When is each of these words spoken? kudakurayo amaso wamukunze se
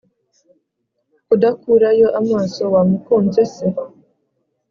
kudakurayo 1.25 2.07
amaso 2.19 2.63
wamukunze 2.73 3.41
se 3.55 3.67